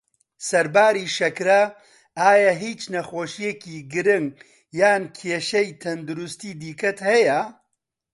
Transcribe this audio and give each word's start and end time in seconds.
سەرباری 0.49 1.05
شەکره، 1.17 1.61
ئایا 2.19 2.51
هیچ 2.63 2.81
نەخۆشیەکی 2.93 3.75
گرنگ 3.93 4.31
یان 4.79 5.03
کێشەی 5.17 5.77
تەندروستی 5.81 6.57
دیکەت 6.61 6.99
هەیە؟ 7.09 7.39